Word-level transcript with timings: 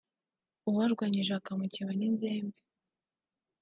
ubarwanyije 0.69 1.29
bakamukeba 1.37 1.91
n’inzembe 1.99 2.57